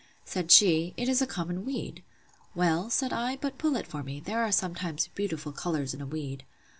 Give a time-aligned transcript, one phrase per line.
[0.25, 2.01] Said she, It is a common weed.
[2.55, 6.07] Well, said I, but pull it for me; there are sometimes beautiful colours in a
[6.07, 6.43] weed.